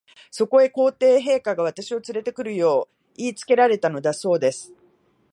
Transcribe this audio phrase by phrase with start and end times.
[0.31, 4.73] そこへ、皇帝陛下が、私をつれて来るよう言いつけられたのだそうです。